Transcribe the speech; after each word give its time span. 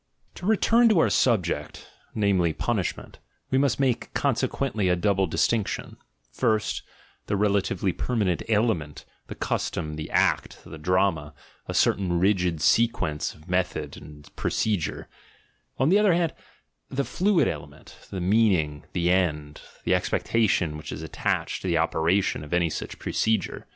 13. 0.33 0.33
To 0.33 0.45
return 0.47 0.89
to 0.89 0.97
our 0.99 1.11
subject, 1.11 1.87
namely 2.15 2.53
punishment, 2.53 3.19
we 3.51 3.59
must 3.59 3.79
make 3.79 4.11
consequently 4.15 4.89
a 4.89 4.95
double 4.95 5.27
distinction: 5.27 5.95
first, 6.31 6.81
the 7.27 7.35
rela 7.35 7.61
tively 7.61 7.95
permanent 7.95 8.41
element, 8.49 9.05
the 9.27 9.35
custom, 9.35 9.97
the 9.97 10.09
act, 10.09 10.57
the 10.65 10.79
"drama," 10.79 11.35
a 11.67 11.75
certain 11.75 12.17
rigid 12.19 12.61
sequence 12.61 13.35
of 13.35 13.47
methods 13.47 13.95
of 13.95 14.35
pro 14.35 14.49
cedure; 14.49 15.05
on 15.77 15.89
the 15.89 15.99
other 15.99 16.13
hand, 16.15 16.33
the 16.89 17.05
fluid 17.05 17.47
element, 17.47 17.95
the 18.09 18.19
mean 18.19 18.53
ing, 18.53 18.85
the 18.93 19.11
end, 19.11 19.61
the 19.83 19.93
expectation 19.93 20.77
which 20.77 20.91
is 20.91 21.03
attached 21.03 21.61
to 21.61 21.67
the 21.67 21.75
oper 21.75 21.91
70 22.01 22.01
THE 22.01 22.01
GENEALOGY 22.01 22.45
OF 22.45 22.51
MORALS 22.51 22.53
ation 22.55 22.65
of 22.65 22.73
such 22.73 22.97
procedure. 22.99 23.67